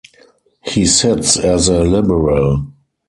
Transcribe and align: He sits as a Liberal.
He 0.63 0.87
sits 0.87 1.37
as 1.37 1.67
a 1.67 1.83
Liberal. 1.83 2.65